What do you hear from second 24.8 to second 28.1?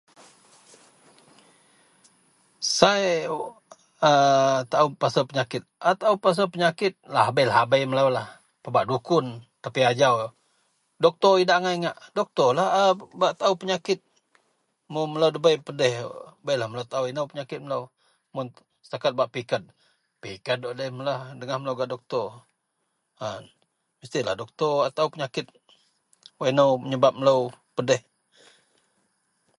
a taao penyakit, wak inou menyebab melou pedeh